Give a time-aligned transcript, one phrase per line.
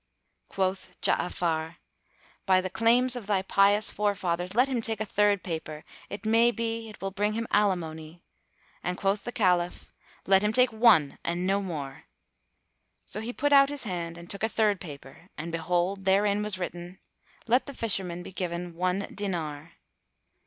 [0.49, 1.75] Quoth Ja'afar,
[2.47, 6.49] "By the claims of thy pious forefathers, let him take a third paper, it may
[6.49, 8.23] be it will bring him alimony;"
[8.81, 9.91] and quoth the Caliph,
[10.25, 12.05] "Let him take one and no more."
[13.05, 16.57] So he put out his hand and took a third paper, and behold, therein was
[16.57, 16.97] written,
[17.45, 19.73] "Let the Fisherman be given one dinar."